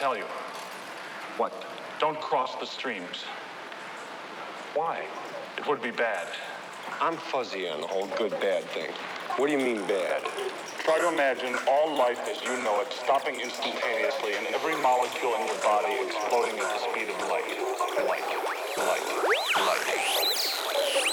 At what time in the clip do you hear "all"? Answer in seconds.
11.68-11.94